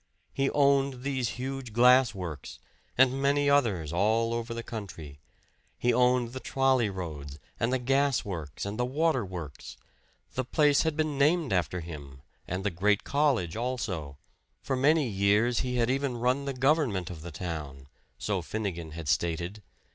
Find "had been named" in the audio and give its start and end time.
10.81-11.53